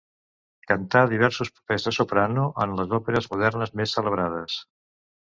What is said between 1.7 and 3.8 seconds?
de soprano en les òperes modernes